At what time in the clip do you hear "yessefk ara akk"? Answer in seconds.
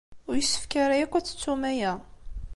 0.37-1.13